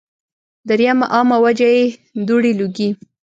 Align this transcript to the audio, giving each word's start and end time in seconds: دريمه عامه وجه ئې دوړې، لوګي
دريمه 0.69 1.05
عامه 1.13 1.37
وجه 1.45 1.67
ئې 1.75 1.85
دوړې، 2.27 2.51
لوګي 2.59 2.89